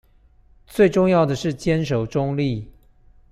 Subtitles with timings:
[0.65, 2.71] 最重要的是堅守中立